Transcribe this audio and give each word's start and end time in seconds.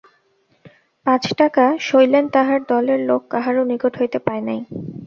পাঁচ 1.05 1.23
টাকা 1.39 1.65
শৈলেন 1.87 2.25
তাহার 2.35 2.59
দলের 2.71 2.99
লোক 3.09 3.21
কাহারো 3.33 3.61
নিকট 3.71 3.93
হইতে 3.99 4.19
পায় 4.25 4.43
নাই। 4.47 4.59